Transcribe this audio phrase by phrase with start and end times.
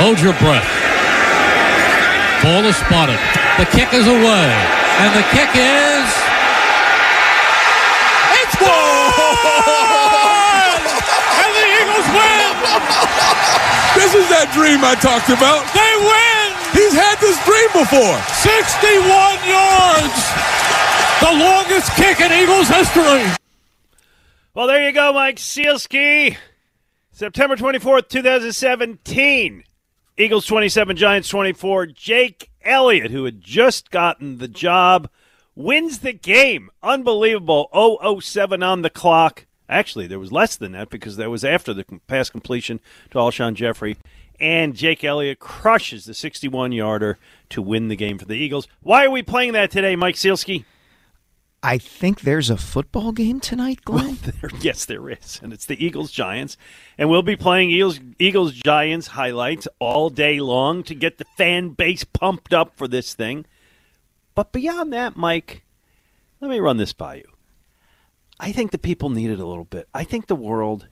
[0.00, 0.64] Hold your breath.
[2.40, 3.20] Ball is spotted.
[3.60, 4.48] The kick is away.
[5.04, 6.08] And the kick is.
[8.40, 8.72] It's gone!
[11.44, 12.52] and the Eagles win!
[13.92, 15.68] This is that dream I talked about.
[15.76, 16.48] They win!
[16.72, 18.16] He's had this dream before.
[18.40, 19.04] 61
[19.44, 20.16] yards!
[21.20, 23.28] The longest kick in Eagles history.
[24.54, 26.38] Well, there you go, Mike Sielski.
[27.12, 29.64] September 24th, 2017.
[30.20, 31.86] Eagles 27, Giants 24.
[31.86, 35.08] Jake Elliott, who had just gotten the job,
[35.54, 36.68] wins the game.
[36.82, 37.70] Unbelievable.
[38.20, 39.46] 007 on the clock.
[39.66, 43.54] Actually, there was less than that because that was after the pass completion to Alshon
[43.54, 43.96] Jeffery.
[44.38, 47.16] And Jake Elliott crushes the 61 yarder
[47.48, 48.68] to win the game for the Eagles.
[48.82, 50.66] Why are we playing that today, Mike Sielski?
[51.62, 54.18] I think there's a football game tonight, Glenn.
[54.24, 56.56] Well, there, yes, there is, and it's the Eagles Giants,
[56.96, 61.70] and we'll be playing Eagles Eagles Giants highlights all day long to get the fan
[61.70, 63.44] base pumped up for this thing.
[64.34, 65.64] But beyond that, Mike,
[66.40, 67.28] let me run this by you.
[68.38, 69.86] I think the people need it a little bit.
[69.92, 70.88] I think the world,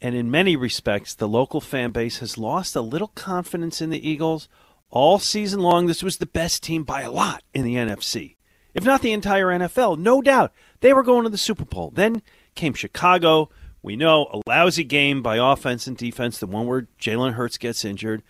[0.00, 4.08] and in many respects, the local fan base has lost a little confidence in the
[4.08, 4.48] Eagles
[4.88, 5.86] all season long.
[5.86, 8.36] This was the best team by a lot in the NFC
[8.76, 9.98] if not the entire NFL.
[9.98, 10.52] No doubt.
[10.80, 11.90] They were going to the Super Bowl.
[11.94, 12.22] Then
[12.54, 13.50] came Chicago.
[13.82, 17.84] We know a lousy game by offense and defense, the one where Jalen Hurts gets
[17.84, 18.22] injured,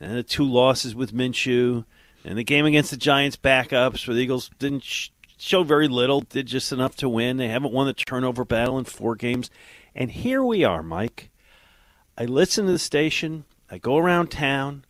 [0.00, 1.84] and the two losses with Minshew,
[2.24, 6.20] and the game against the Giants backups where the Eagles didn't sh- show very little,
[6.20, 7.38] did just enough to win.
[7.38, 9.50] They haven't won the turnover battle in four games.
[9.96, 11.30] And here we are, Mike.
[12.16, 13.44] I listen to the station.
[13.70, 14.84] I go around town.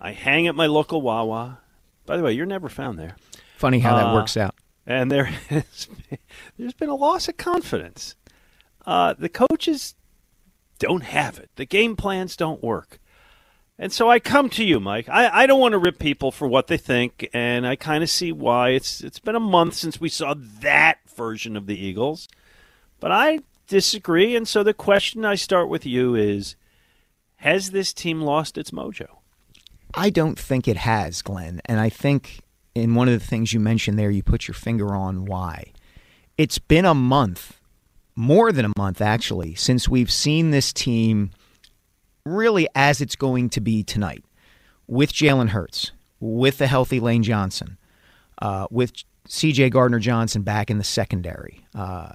[0.00, 1.60] I hang at my local Wawa.
[2.04, 3.16] By the way, you're never found there.
[3.56, 4.51] Funny how that Uh, works out.
[4.86, 6.18] And there has been,
[6.58, 8.16] there's been a loss of confidence.
[8.86, 9.94] Uh, the coaches
[10.78, 11.50] don't have it.
[11.56, 12.98] The game plans don't work.
[13.78, 15.08] And so I come to you, Mike.
[15.08, 18.10] I, I don't want to rip people for what they think, and I kind of
[18.10, 18.70] see why.
[18.70, 22.28] It's it's been a month since we saw that version of the Eagles,
[23.00, 24.36] but I disagree.
[24.36, 26.54] And so the question I start with you is:
[27.36, 29.18] Has this team lost its mojo?
[29.94, 31.60] I don't think it has, Glenn.
[31.64, 32.40] And I think
[32.74, 35.72] in one of the things you mentioned there, you put your finger on why.
[36.38, 37.60] It's been a month,
[38.16, 41.30] more than a month actually, since we've seen this team
[42.24, 44.24] really as it's going to be tonight
[44.86, 47.78] with Jalen Hurts, with the healthy Lane Johnson,
[48.40, 48.92] uh, with
[49.28, 51.66] CJ Gardner Johnson back in the secondary.
[51.74, 52.12] Uh,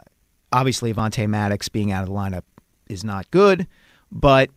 [0.51, 2.43] obviously, Avonte Maddox being out of the lineup
[2.87, 3.67] is not good,
[4.11, 4.49] but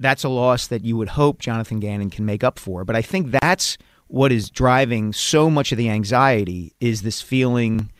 [0.00, 2.84] that's a loss that you would hope Jonathan Gannon can make up for.
[2.84, 3.76] But I think that's
[4.08, 7.90] what is driving so much of the anxiety is this feeling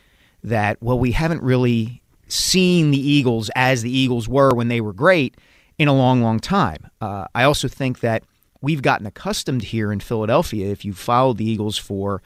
[0.42, 4.92] that well we haven't really seen the Eagles as the Eagles were when they were
[4.92, 5.36] great
[5.78, 6.90] in a long long time.
[7.00, 8.24] Uh, I also think that
[8.60, 12.22] we've gotten accustomed here in Philadelphia if you've followed the Eagles for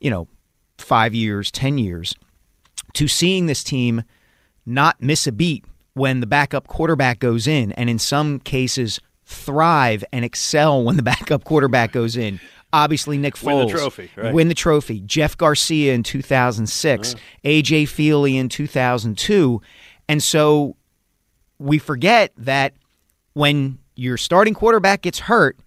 [0.00, 0.28] you know
[0.78, 2.14] 5 years, 10 years
[2.94, 4.02] to seeing this team
[4.64, 10.04] not miss a beat when the backup quarterback goes in and in some cases thrive
[10.12, 12.40] and excel when the backup quarterback goes in.
[12.72, 14.34] Obviously, Nick Foles Win the trophy, right.
[14.34, 15.00] win the trophy.
[15.00, 19.62] Jeff Garcia in 2006, AJ Feeley in 2002,
[20.08, 20.76] and so
[21.58, 22.74] we forget that
[23.32, 25.58] when your starting quarterback gets hurt,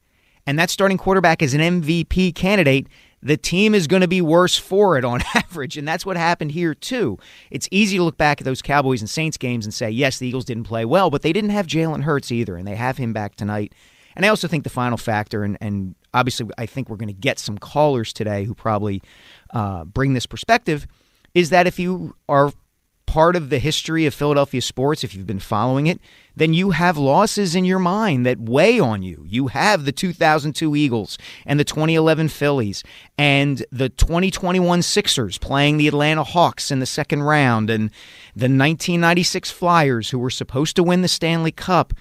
[0.45, 2.87] and that starting quarterback is an MVP candidate,
[3.21, 5.77] the team is going to be worse for it on average.
[5.77, 7.17] And that's what happened here, too.
[7.51, 10.27] It's easy to look back at those Cowboys and Saints games and say, yes, the
[10.27, 13.13] Eagles didn't play well, but they didn't have Jalen Hurts either, and they have him
[13.13, 13.73] back tonight.
[14.15, 17.13] And I also think the final factor, and, and obviously I think we're going to
[17.13, 19.01] get some callers today who probably
[19.51, 20.87] uh, bring this perspective,
[21.33, 22.51] is that if you are
[23.11, 25.99] part of the history of Philadelphia sports, if you've been following it,
[26.33, 29.25] then you have losses in your mind that weigh on you.
[29.27, 32.85] You have the 2002 Eagles and the 2011 Phillies
[33.17, 37.89] and the 2021 Sixers playing the Atlanta Hawks in the second round and
[38.33, 41.93] the 1996 Flyers who were supposed to win the Stanley Cup.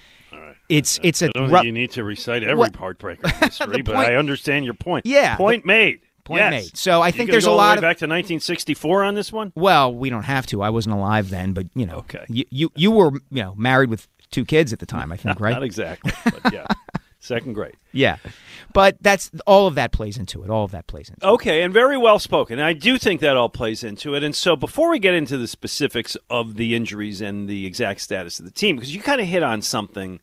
[0.71, 3.95] It's it's a I don't ru- you need to recite every What- heartbreaker history, but
[3.95, 5.05] point- I understand your point.
[5.05, 5.99] Yeah, Point made.
[6.23, 6.51] point Yes.
[6.51, 6.77] made.
[6.77, 9.51] So I You think there's a lot of back to 1964 on this one.
[9.55, 10.61] Well, we don't have to.
[10.61, 12.25] I wasn't alive then, but you know, Okay.
[12.29, 15.39] you you, you were you know married with two kids at the time, I think,
[15.41, 15.51] right?
[15.53, 16.65] Not exactly, but yeah,
[17.19, 17.75] second grade.
[17.91, 18.15] yeah,
[18.73, 20.49] but that's all of that plays into it.
[20.49, 21.29] All of that plays into it.
[21.31, 22.59] Okay, and very well spoken.
[22.59, 24.23] I do think that all plays into it.
[24.23, 28.39] And so before we get into the specifics of the injuries and the exact status
[28.39, 30.21] of the team, because you kind of hit on something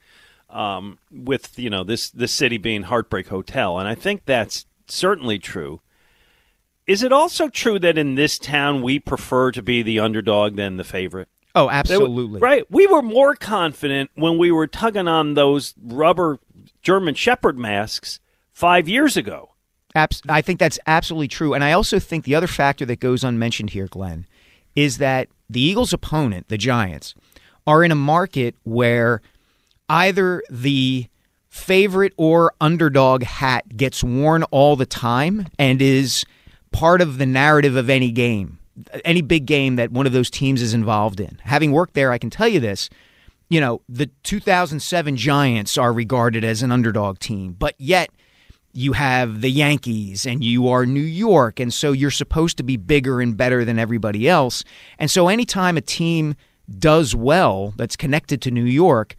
[0.50, 5.38] um, with you know this this city being Heartbreak Hotel, and I think that's certainly
[5.38, 5.80] true.
[6.86, 10.78] Is it also true that in this town we prefer to be the underdog than
[10.78, 11.28] the favorite?
[11.54, 12.40] Oh, absolutely.
[12.40, 12.64] Right.
[12.70, 16.38] We were more confident when we were tugging on those rubber
[16.82, 18.20] German Shepherd masks
[18.52, 19.50] five years ago.
[19.94, 21.54] Abs- I think that's absolutely true.
[21.54, 24.26] And I also think the other factor that goes unmentioned here, Glenn,
[24.74, 27.14] is that the Eagles' opponent, the Giants,
[27.66, 29.20] are in a market where
[29.88, 31.08] either the
[31.48, 36.24] favorite or underdog hat gets worn all the time and is
[36.72, 38.58] part of the narrative of any game,
[39.04, 41.40] any big game that one of those teams is involved in.
[41.44, 42.90] Having worked there, I can tell you this.
[43.48, 48.10] You know, the 2007 Giants are regarded as an underdog team, but yet
[48.74, 52.76] you have the Yankees and you are New York, and so you're supposed to be
[52.76, 54.62] bigger and better than everybody else.
[54.98, 56.34] And so anytime a team
[56.78, 59.16] does well that's connected to New York,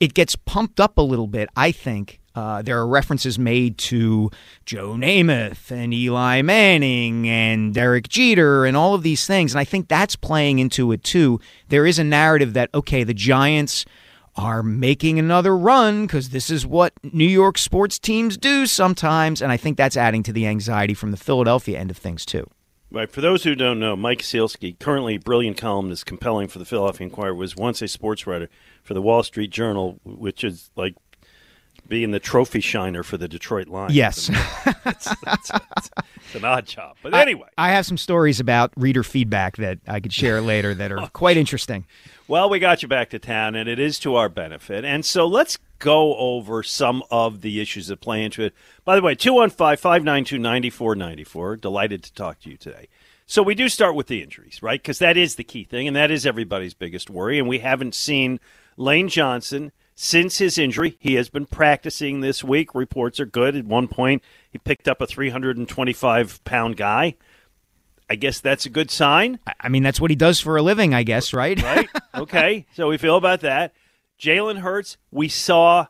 [0.00, 2.20] it gets pumped up a little bit, I think.
[2.34, 4.28] Uh, there are references made to
[4.66, 9.52] Joe Namath and Eli Manning and Derek Jeter and all of these things.
[9.52, 11.38] And I think that's playing into it too.
[11.68, 13.84] There is a narrative that, okay, the Giants
[14.36, 19.40] are making another run because this is what New York sports teams do sometimes.
[19.40, 22.48] And I think that's adding to the anxiety from the Philadelphia end of things too.
[22.94, 23.10] Right.
[23.10, 27.34] For those who don't know, Mike Sielski, currently brilliant columnist, compelling for the Philadelphia Inquirer,
[27.34, 28.48] was once a sports writer
[28.84, 30.94] for the Wall Street Journal, which is like
[31.88, 33.94] being the trophy shiner for the Detroit Lions.
[33.94, 34.28] Yes.
[34.30, 35.90] it's, it's- it's-
[36.26, 36.96] it's an odd job.
[37.02, 40.90] But anyway, I have some stories about reader feedback that I could share later that
[40.90, 41.84] are oh, quite interesting.
[42.26, 44.84] well, we got you back to town, and it is to our benefit.
[44.84, 48.54] And so let's go over some of the issues that play into it.
[48.84, 51.56] By the way, 215 592 9494.
[51.56, 52.88] Delighted to talk to you today.
[53.26, 54.80] So we do start with the injuries, right?
[54.80, 57.38] Because that is the key thing, and that is everybody's biggest worry.
[57.38, 58.40] And we haven't seen
[58.76, 60.96] Lane Johnson since his injury.
[61.00, 62.74] He has been practicing this week.
[62.74, 63.56] Reports are good.
[63.56, 67.16] At one point, he picked up a 325 pound guy.
[68.08, 69.38] I guess that's a good sign.
[69.60, 71.60] I- mean, that's what he does for a living, I guess, right?
[71.62, 71.88] right?
[72.14, 73.74] Okay, so we feel about that.
[74.20, 75.86] Jalen Hurts, we saw,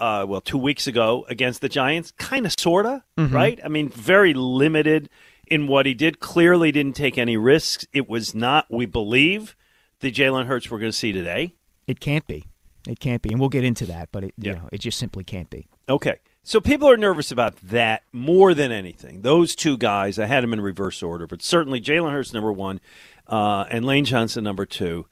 [0.00, 3.60] uh, well, two weeks ago against the Giants, kind of, sorta, right?
[3.64, 5.08] I mean, very limited
[5.46, 6.18] in what he did.
[6.18, 7.86] Clearly, didn't take any risks.
[7.92, 9.54] It was not, we believe,
[10.00, 11.54] the Jalen Hurts we're going to see today.
[11.86, 12.47] It can't be.
[12.88, 14.08] It can't be, and we'll get into that.
[14.10, 14.52] But it, Yeah.
[14.52, 15.68] you know, it just simply can't be.
[15.88, 16.16] Okay.
[16.42, 19.20] So people are nervous about that more than anything.
[19.20, 22.80] Those two guys, I had them in reverse order, but certainly Jalen Hurts number one,
[23.26, 25.06] uh, and Lane Johnson number two.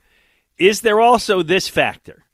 [0.57, 2.25] Is there also this factor?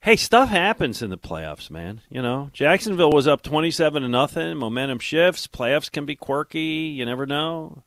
[0.00, 2.00] Hey, stuff happens in the playoffs, man.
[2.10, 4.56] You know, Jacksonville was up twenty-seven to nothing.
[4.56, 5.46] Momentum shifts.
[5.46, 6.92] Playoffs can be quirky.
[6.96, 7.84] You never know.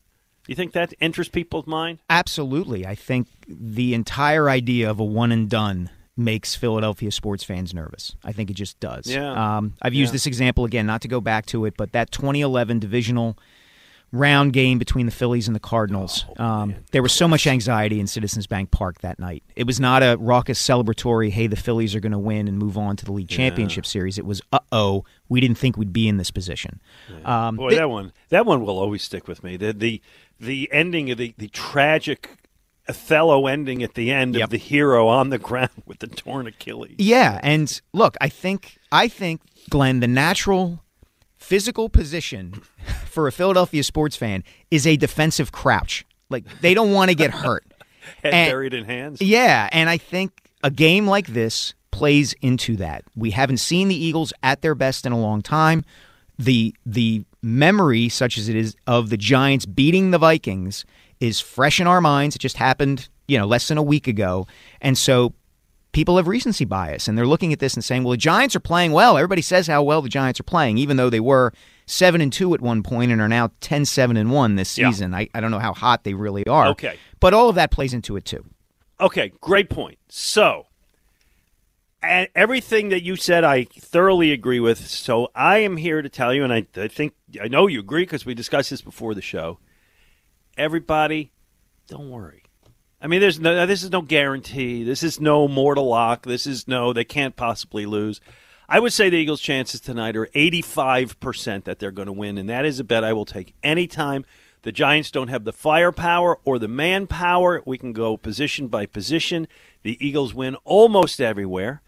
[0.48, 1.98] You think that enters people's mind?
[2.10, 2.86] Absolutely.
[2.86, 8.15] I think the entire idea of a one and done makes Philadelphia sports fans nervous.
[8.24, 9.07] I think it just does.
[9.07, 9.57] Yeah.
[9.57, 10.13] Um, I've used Yeah.
[10.13, 13.38] this example again, not to go back to it, but that 2011 divisional
[14.12, 16.24] round game between the Phillies and the Cardinals.
[16.39, 19.43] Oh, um, there was so much anxiety in Citizens Bank Park that night.
[19.57, 22.77] It was not a raucous celebratory, hey, the Phillies are going to win and move
[22.77, 24.17] on to the league championship series.
[24.17, 26.79] It was, uh oh, we didn't think we'd be in this position.
[27.25, 29.57] Um, Boy, th- that one that one will always stick with me.
[29.57, 30.01] The the
[30.39, 32.38] the ending of the, the tragic
[32.88, 34.44] Othello ending at the end Yep.
[34.46, 36.96] of the hero on the ground with the torn Achilles.
[36.98, 40.84] Yeah, and look, I think I think Glenn, the natural
[41.38, 42.62] physical position
[43.06, 46.06] for a Philadelphia sports fan is a defensive crouch.
[46.30, 47.63] Like they don't want to get hurt.
[48.24, 49.22] Head And- buried in hands.
[49.22, 50.32] Yeah, and I think
[50.63, 53.04] a game like this plays into that.
[53.15, 55.86] We haven't seen the Eagles at their best in a long time.
[56.38, 60.84] The the memory, such as it is, of the Giants beating the Vikings
[61.19, 62.36] is fresh in our minds.
[62.36, 64.48] It just happened, you know, less than a week ago,
[64.81, 65.34] and so
[65.91, 68.60] people have recency bias, and they're looking at this and saying, "Well, the Giants are
[68.60, 69.17] playing well.
[69.17, 71.53] Everybody says how well the Giants are playing, even though they were
[71.86, 74.89] seven and two at one point and are now 10 7 and one this Yeah.
[74.89, 75.13] season.
[75.13, 76.67] I, I don't know how hot they really are.
[76.69, 76.98] Okay.
[77.19, 78.43] But all of that plays into it too.
[79.00, 80.00] Okay, great point.
[80.10, 80.65] So,
[82.01, 84.88] and everything that you said, I thoroughly agree with.
[84.88, 88.03] So, I am here to tell you, and I, I think I know you agree
[88.03, 89.60] because we discussed this before the show.
[90.58, 91.32] Everybody,
[91.88, 92.44] don't worry.
[93.02, 93.66] I mean, there's no.
[93.66, 94.84] This is no guarantee.
[94.84, 96.26] This is no mortal lock.
[96.26, 96.94] This is no.
[96.94, 98.22] They can't possibly lose.
[98.68, 102.50] I would say the Eagles' chances tonight are 85% that they're going to win, and
[102.50, 104.26] that is a bet I will take anytime.
[104.64, 107.62] The Giants don't have the firepower or the manpower.
[107.66, 109.48] We can go position by position.
[109.84, 111.84] The Eagles win almost everywhere.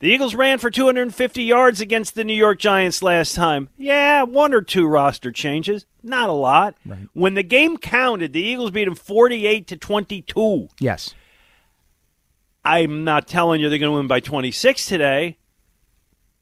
[0.00, 3.68] The Eagles ran for 250 yards against the New York Giants last time.
[3.76, 6.74] Yeah, one or two roster changes, not a lot.
[7.12, 10.68] When the game counted, the Eagles beat them 48 to 22.
[10.80, 11.14] Yes.
[12.64, 15.36] I'm not telling you they're going to win by 26 today.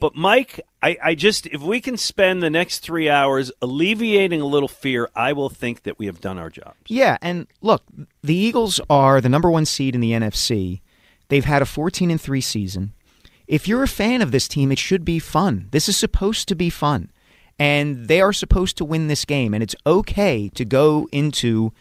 [0.00, 4.46] But Mike, I, I just if we can spend the next three hours alleviating a
[4.46, 6.74] little fear, I will think that we have done our job.
[6.86, 7.82] Yeah, and look,
[8.22, 10.80] the Eagles are the number one seed in the NFC.
[11.26, 12.92] They've had a 14 and 3 season.
[13.48, 15.68] If you're a fan of this team, it should be fun.
[15.70, 17.10] This is supposed to be fun.
[17.58, 19.54] And they are supposed to win this game.
[19.54, 21.72] And it's okay to go into,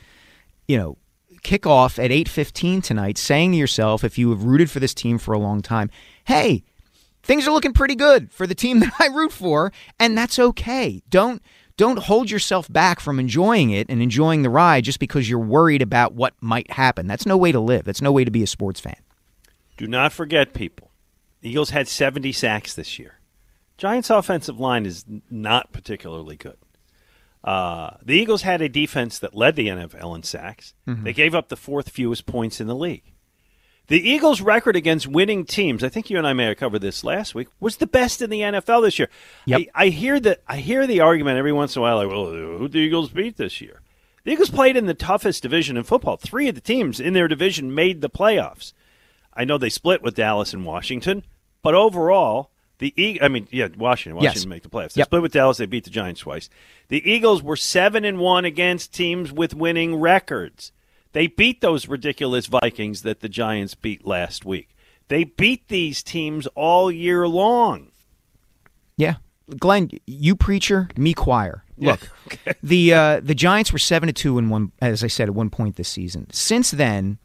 [0.67, 0.97] you know,
[1.43, 5.33] kickoff at 8:15 tonight saying to yourself if you have rooted for this team for
[5.33, 5.91] a long time,
[6.25, 6.63] "Hey,
[7.21, 11.03] things are looking pretty good for the team that I root for, and that's okay.
[11.09, 11.41] Don't
[11.75, 15.83] don't hold yourself back from enjoying it and enjoying the ride just because you're worried
[15.83, 17.05] about what might happen.
[17.05, 17.85] That's no way to live.
[17.85, 18.95] That's no way to be a sports fan.
[19.77, 20.86] Do not forget, people.
[21.41, 23.19] The Eagles had 70 sacks this year.
[23.77, 26.57] Giants' offensive line is not particularly good.
[27.43, 30.73] Uh, the Eagles had a defense that led the NFL in sacks.
[30.85, 33.13] They gave up the fourth fewest points in the league.
[33.87, 37.05] The Eagles' record against winning teams, I think you and I may have covered this
[37.05, 39.09] last week, was the best in the NFL this year.
[39.45, 39.61] Yep.
[39.73, 42.25] I, I hear the I hear the argument every once in a while, like, well,
[42.25, 43.79] who the Eagles beat this year?
[44.25, 46.17] The Eagles played in the toughest division in football.
[46.17, 48.73] Three of the teams in their division made the playoffs.
[49.37, 51.23] I know they split with Dallas and Washington,
[51.61, 54.31] but overall, the e- I mean, yeah, Washington, Yes.
[54.31, 54.93] Washington make the playoffs.
[54.93, 55.07] They Yep.
[55.07, 55.57] split with Dallas.
[55.57, 56.49] They beat the Giants twice.
[56.89, 60.71] The Eagles were seven and one against teams with winning records.
[61.13, 64.69] They beat those ridiculous Vikings that the Giants beat last week.
[65.07, 67.91] They beat these teams all year long.
[68.97, 69.15] Yeah.
[69.57, 71.63] Glenn, you preacher, me choir.
[71.77, 72.09] Look,
[72.63, 75.49] the uh, the Giants were seven to two in one, as I said at one
[75.49, 76.27] point this season.
[76.33, 77.17] Since then,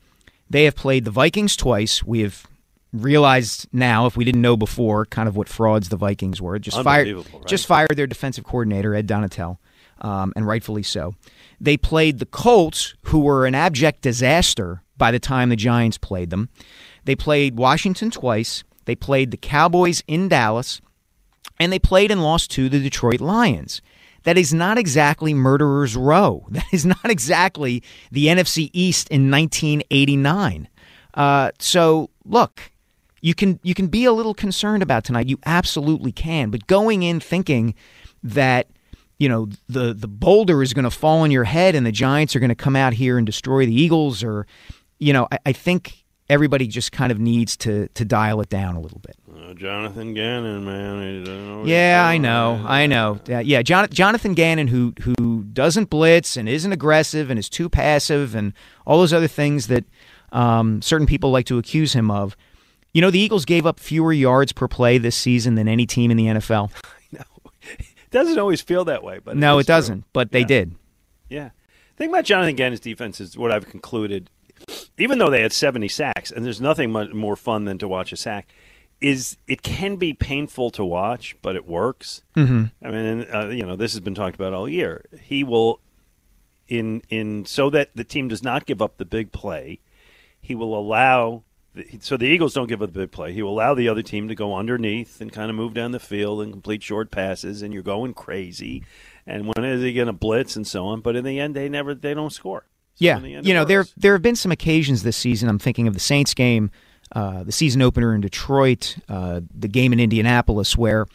[0.53, 2.03] they have played the Vikings twice.
[2.05, 2.47] We have
[2.93, 6.59] realized now, if we didn't know before, kind of what frauds the Vikings were.
[6.59, 7.47] Just fired, right?
[7.47, 9.59] just fired their defensive coordinator Ed Donatell,
[10.01, 11.15] um, and rightfully so.
[11.61, 16.31] They played the Colts, who were an abject disaster by the time the Giants played
[16.31, 16.49] them.
[17.05, 18.63] They played Washington twice.
[18.85, 20.81] They played the Cowboys in Dallas
[21.59, 23.81] and they played and lost to the Detroit Lions.
[24.25, 26.47] That is not exactly murderer's row.
[26.51, 30.69] That is not exactly the NFC East in 1989.
[31.15, 32.71] Uh, so look,
[33.21, 35.29] you can you can be a little concerned about tonight.
[35.29, 36.51] You absolutely can.
[36.51, 37.75] But going in thinking
[38.23, 38.69] that
[39.19, 42.35] you know the the boulder is going to fall on your head and the Giants
[42.37, 44.47] are going to come out here and destroy the Eagles, or
[44.99, 46.02] you know, I, I think
[46.33, 49.17] everybody just kind of needs to to dial it down a little bit.
[49.35, 51.03] Uh, Jonathan Gannon, man.
[51.19, 53.21] he doesn't know what he's Yeah, I know, I know.
[53.29, 57.69] Uh, yeah, Jon- Jonathan Gannon, who who doesn't blitz and isn't aggressive and is too
[57.69, 58.53] passive and
[58.87, 59.85] all those other things that
[60.33, 62.37] um, certain people like to accuse him of.
[62.95, 66.11] You know, the Eagles gave up fewer yards per play this season than any team
[66.11, 66.71] in the NFL.
[67.63, 70.09] It doesn't always feel that way, but no, it doesn't, true.
[70.13, 70.47] but they Yeah.
[70.47, 70.75] did.
[71.31, 71.45] Yeah.
[71.97, 74.29] The thing about Jonathan Gannon's defense is what I've concluded,
[74.99, 78.13] even though they had 70 sacks, and there's nothing much more fun than to watch
[78.13, 78.49] a sack,
[79.01, 82.23] is it can be painful to watch, but it works.
[82.37, 82.65] Mm-hmm.
[82.87, 85.05] I mean, uh, you know, this has been talked about all year.
[85.21, 85.81] He will,
[86.69, 89.81] in in so that the team does not give up the big play,
[90.41, 91.43] he will allow.
[91.75, 93.33] the- So the Eagles don't give up the big play.
[93.33, 95.99] He will allow the other team to go underneath and kind of move down the
[96.01, 98.85] field and complete short passes, and you're going crazy.
[99.27, 101.01] And when is he going to blitz and so on?
[101.01, 102.67] But in the end, they never they don't score.
[102.97, 105.49] Yeah, in the end, you know there there have been some occasions this season.
[105.49, 106.71] I'm thinking of the Saints game,
[107.13, 111.07] uh, the season opener in Detroit, uh, the game in Indianapolis, where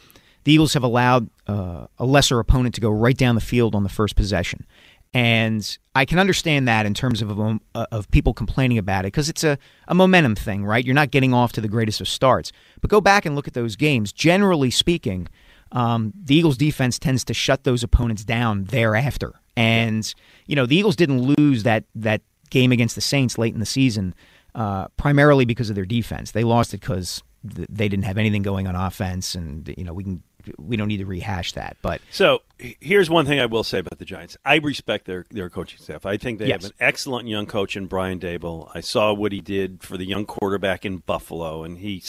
[0.44, 3.82] the Eagles have allowed uh, a lesser opponent to go right down the field on
[3.84, 4.66] the first possession,
[5.14, 9.08] and I can understand that in terms of um, uh, of people complaining about it
[9.08, 10.84] because it's a, a momentum thing, right?
[10.84, 13.54] You're not getting off to the greatest of starts, but go back and look at
[13.54, 14.12] those games.
[14.12, 15.28] Generally speaking,
[15.72, 19.34] um, the Eagles' defense tends to shut those opponents down thereafter.
[19.58, 20.14] And
[20.46, 23.66] you know, the Eagles didn't lose that that game against the Saints late in the
[23.66, 24.14] season
[24.54, 26.30] uh, primarily because of their defense.
[26.30, 27.22] They lost it because
[27.54, 30.22] th- they didn't have anything going on offense, and you know we can
[30.56, 31.76] we don't need to rehash that.
[31.82, 34.36] But So here's one thing I will say about the Giants.
[34.44, 36.06] I respect their their coaching staff.
[36.06, 36.62] I think they Yes.
[36.62, 38.70] have an excellent young coach in Brian Daboll.
[38.74, 42.02] I saw what he did for the young quarterback in Buffalo, and he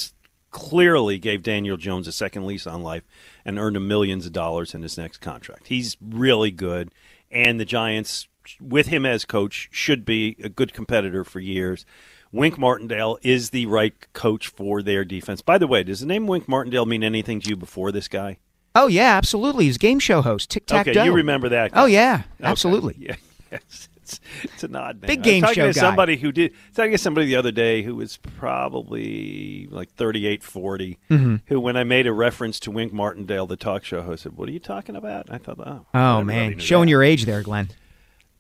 [0.52, 3.04] clearly gave Daniel Jones a second lease on life
[3.46, 5.68] and earned him millions of dollars in his next contract.
[5.68, 6.92] He's really good,
[7.32, 8.28] and the Giants,
[8.60, 11.86] with him as coach, should be a good competitor for years.
[12.32, 15.42] Wink Martindale is the right coach for their defense.
[15.42, 18.38] By the way, does the name Wink Martindale mean anything to you before this guy?
[18.76, 20.52] oh yeah, absolutely, he's game show host.
[20.52, 21.72] Tic tac Okay, you remember that.
[21.74, 22.50] Oh yeah, Okay.
[22.50, 22.96] absolutely.
[23.00, 23.16] Yeah,
[23.52, 23.90] yes.
[24.02, 25.08] It's, it's an odd name.
[25.08, 25.72] Big game show to guy.
[25.72, 26.52] somebody who did.
[26.52, 31.36] I was Talking to somebody the other day who was probably like 38, 40, Mm-hmm.
[31.48, 34.50] Who, when I made a reference to Wink Martindale, the talk show host, said, "What
[34.50, 36.92] are you talking about?" I thought, "Oh, Oh man, showing that.
[36.92, 37.70] your age there, Glenn.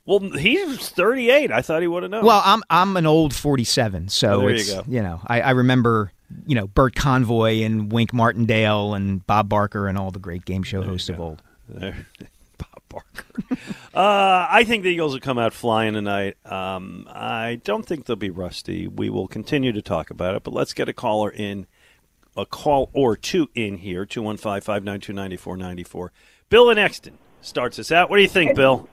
[0.06, 1.51] Well, he's 38.
[1.51, 2.25] I thought he would have known.
[2.25, 4.84] Well, I'm I'm an old 47, so Oh, there you go.
[5.01, 6.12] know I, I remember
[6.48, 10.63] you know Bert Convy and Wink Martindale and Bob Barker and all the great game
[10.63, 11.42] show hosts of old.
[11.68, 12.08] There.
[12.89, 13.25] Bob Barker.
[13.93, 16.38] uh, I think the Eagles will come out flying tonight.
[16.46, 18.88] Um, I don't think they'll be rusty.
[18.88, 21.67] We will continue to talk about it, but let's get a caller in,
[22.36, 26.12] a call or two in here, 215 592 9494.
[26.50, 28.10] Bill in Exton starts us out.
[28.10, 28.88] What do you think, Bill?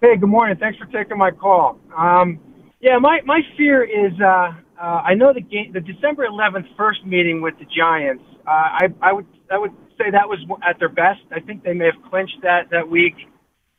[0.00, 0.56] Hey, good morning.
[0.58, 1.78] Thanks for taking my call.
[1.96, 2.38] Um,
[2.80, 7.04] yeah, my, my fear is uh, uh, I know the game, the December 11th first
[7.04, 8.22] meeting with the Giants.
[8.46, 10.38] Uh, I, I would I would say that was
[10.68, 11.20] at their best.
[11.34, 13.14] I think they may have clinched that that week.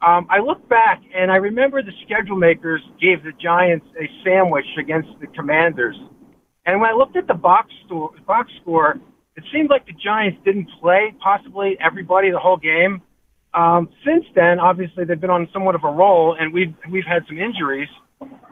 [0.02, 4.66] Um, I look back and I remember the schedule makers gave the Giants a sandwich
[4.80, 5.96] against the Commanders.
[6.66, 8.96] And when I looked at the box score, box score,
[9.36, 13.02] it seemed like the Giants didn't play possibly everybody the whole game.
[13.54, 17.24] Um, since then, obviously they've been on somewhat of a roll, and we've we've had
[17.28, 17.90] some injuries.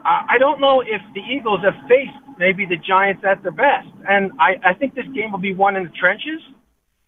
[0.03, 4.31] I don't know if the Eagles have faced maybe the Giants at their best, and
[4.39, 6.39] I, I think this game will be won in the trenches.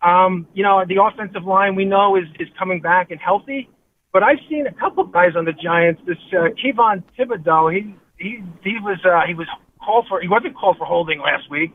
[0.01, 3.69] Um, you know, the offensive line we know is is coming back and healthy,
[4.13, 6.01] but I've seen a couple guys on the Giants.
[6.05, 9.47] This uh, Kayvon Thibodeaux, he he he was uh, he was
[9.83, 11.71] called for he wasn't called for holding last week.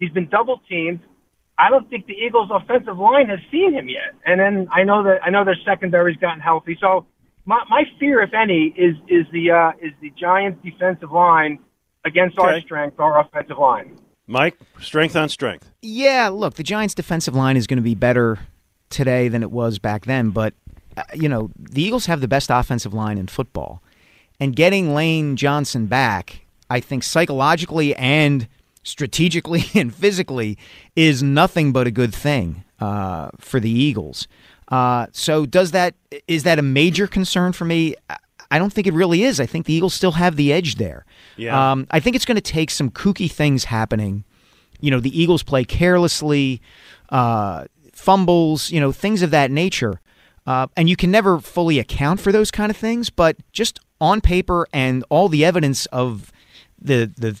[0.00, 1.00] He's been double teamed.
[1.58, 4.12] I don't think the Eagles' offensive line has seen him yet.
[4.26, 6.76] And then I know that I know their secondary's gotten healthy.
[6.80, 7.06] So
[7.44, 11.58] my my fear, if any, is is the uh, is the Giants' defensive line
[12.04, 13.98] against our strength, our offensive line.
[14.26, 15.70] Mike, strength on strength.
[15.82, 18.38] Yeah, look, the Giants' defensive line is going to be better
[18.90, 20.54] today than it was back then, but
[20.96, 23.82] uh, you know the Eagles have the best offensive line in football,
[24.40, 28.48] and getting Lane Johnson back, I think psychologically and
[28.82, 30.56] strategically and physically
[30.94, 34.26] is nothing but a good thing uh, for the Eagles.
[34.68, 35.94] Uh, so does that
[36.26, 37.94] is that a major concern for me?
[38.50, 39.40] I- don't think it really is.
[39.40, 41.04] I think the Eagles still have the edge there.
[41.36, 41.72] Yeah.
[41.72, 44.24] Um, I think it's going to take some kooky things happening.
[44.80, 46.60] You know, the Eagles play carelessly,
[47.10, 50.00] uh, fumbles, you know, things of that nature.
[50.46, 54.20] Uh, and you can never fully account for those kind of things, but just on
[54.20, 56.30] paper and all the evidence of
[56.80, 57.40] the the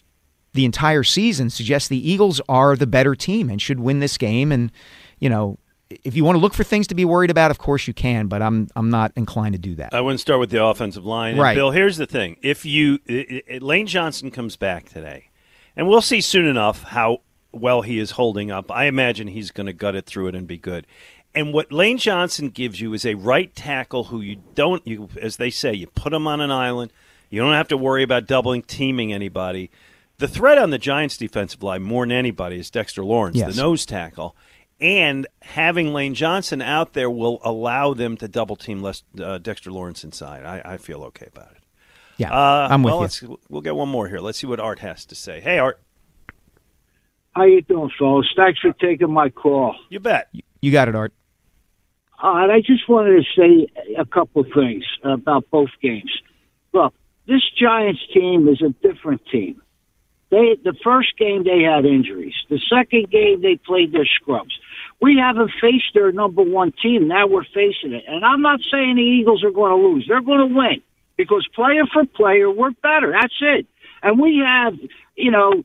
[0.54, 4.50] the entire season suggests the Eagles are the better team and should win this game.
[4.50, 4.72] And
[5.20, 5.58] you know,
[5.90, 8.26] if you want to look for things to be worried about, of course you can,
[8.26, 9.94] but I'm I'm not inclined to do that.
[9.94, 11.32] I wouldn't start with the offensive line.
[11.32, 11.54] And Right.
[11.54, 15.28] Bill, here's the thing: if you i i Lane Johnson comes back today,
[15.76, 17.20] and we'll see soon enough how
[17.52, 18.70] well he is holding up.
[18.70, 20.86] I imagine he's going to gut it through it and be good.
[21.34, 25.36] And what Lane Johnson gives you is a right tackle who you don't, you as
[25.36, 26.92] they say, you put him on an island.
[27.28, 29.70] You don't have to worry about doubling teaming anybody.
[30.18, 33.54] The threat on the Giants' defensive line more than anybody is Dexter Lawrence, Yes.
[33.54, 34.34] the nose tackle.
[34.80, 39.70] And having Lane Johnson out there will allow them to double team less, uh, Dexter
[39.72, 40.44] Lawrence inside.
[40.44, 41.62] I, I feel okay about it.
[42.18, 43.02] yeah, Uh, I'm with well, you.
[43.02, 44.20] Let's, we'll get one more here.
[44.20, 45.40] Let's see what Art has to say.
[45.40, 45.80] Hey, Art.
[47.34, 48.26] How you doing, fellas?
[48.36, 49.74] Thanks for taking my call.
[49.90, 50.28] You bet.
[50.60, 51.12] You got it, Art.
[52.22, 56.10] Uh, I just wanted to say a couple of things about both games.
[56.72, 56.94] Look,
[57.26, 59.60] this Giants team is a different team.
[60.30, 62.34] They the first game they had injuries.
[62.48, 64.58] The second game they played their scrubs.
[65.00, 67.08] We haven't faced their number one team.
[67.08, 68.04] Now we're facing it.
[68.08, 70.06] And I'm not saying the Eagles are going to lose.
[70.08, 70.82] They're going to win
[71.16, 73.12] because player for player, we're better.
[73.12, 73.66] That's it.
[74.02, 74.74] And we have,
[75.16, 75.64] you know,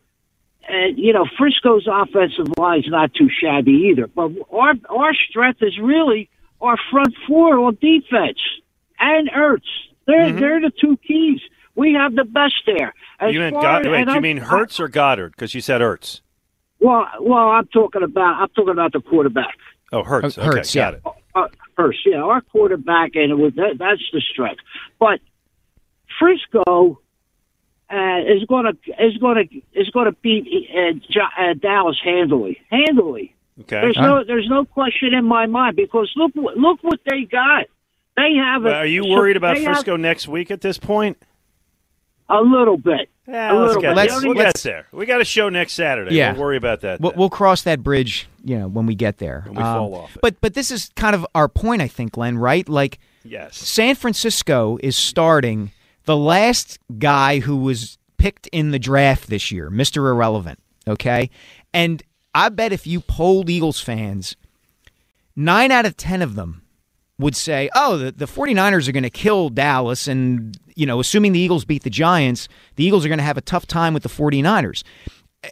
[0.68, 4.08] and you know Frisco's offensive line's not too shabby either.
[4.08, 6.30] But our our strength is really
[6.62, 8.40] our front four on defense
[9.00, 9.62] and Ertz.
[10.08, 10.40] They're mm-hmm.
[10.40, 11.40] they're the two keys.
[11.76, 12.94] We have the best there.
[13.20, 15.32] As you meant God, wait, and you mean Hurts or Goedert?
[15.32, 16.22] Because you said Ertz.
[16.82, 19.56] Well, well, I'm talking about I'm talking about the quarterback.
[19.94, 20.38] Oh, Hurts.
[20.38, 21.12] Uh, okay, Hurts, got yeah.
[21.12, 21.16] it.
[21.36, 24.62] Uh, first, yeah, our quarterback, and it was that, that's the strength.
[25.00, 25.20] But
[26.20, 27.00] Frisco
[27.90, 32.58] uh, is going to is going to is going to beat uh, uh, Dallas handily,
[32.70, 33.36] handily.
[33.62, 33.82] Okay.
[33.82, 37.66] There's no there's no question in my mind because look what- look what they got.
[38.18, 38.64] They have.
[38.64, 41.18] Well, a, are you worried about they have Frisco next week at this point?
[42.32, 43.10] A little bit.
[43.28, 43.96] Yeah, a let's little get, bit.
[43.96, 44.88] Let's- we'll only- get there.
[44.92, 46.16] We got a show next Saturday.
[46.16, 46.32] Yeah.
[46.32, 47.00] We'll worry about that.
[47.00, 49.44] We'll, we'll cross that bridge, you know, when we get there.
[49.46, 50.22] When we fall um, off it.
[50.22, 52.38] But but this is kind of our point, I think, Glenn.
[52.38, 52.68] Right?
[52.68, 53.58] Like yes.
[53.58, 55.72] San Francisco is starting
[56.06, 60.60] the last guy who was picked in the draft this year, Mister Irrelevant.
[60.88, 61.30] Okay,
[61.74, 62.02] and
[62.34, 64.36] I bet if you polled Eagles fans,
[65.36, 66.64] nine out of ten of them
[67.22, 71.32] would say, "Oh, the, the 49ers are going to kill Dallas and, you know, assuming
[71.32, 74.04] the Eagles beat the Giants, the Eagles are going to have a tough time with
[74.04, 74.84] the 49ers."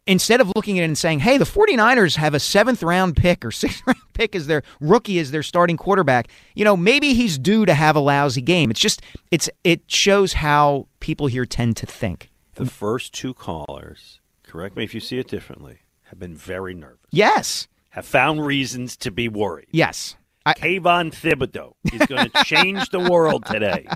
[0.05, 3.43] Instead of looking at it and saying, "Hey, the 49ers have a 7th round pick
[3.43, 7.39] or 6th round pick as their rookie as their starting quarterback, you know, maybe he's
[7.39, 9.01] due to have a lousy game." It's just
[9.31, 12.29] it's it shows how people here tend to think.
[12.55, 17.07] The first two callers, correct me if you see it differently, have been very nervous.
[17.11, 17.67] Yes.
[17.91, 19.67] Have found reasons to be worried.
[19.71, 20.15] Yes.
[20.49, 23.87] I, Kayvon Thibodeaux is going to change the world today.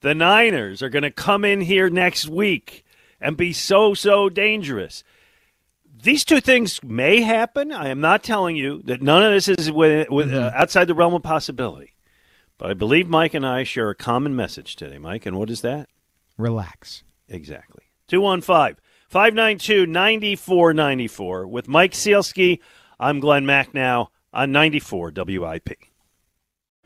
[0.00, 2.84] The Niners are going to come in here next week
[3.20, 5.04] and be so, so dangerous.
[6.02, 7.72] These two things may happen.
[7.72, 10.94] I am not telling you that none of this is with, with, uh, outside the
[10.94, 11.94] realm of possibility.
[12.58, 15.24] But I believe Mike and I share a common message today, Mike.
[15.26, 15.88] And what is that?
[16.36, 17.02] relax.
[17.28, 17.84] Exactly.
[18.08, 18.76] 215
[19.08, 22.60] 592 9494 with Mike Sielski.
[22.98, 25.68] I'm Glen Macnow on 94 WIP.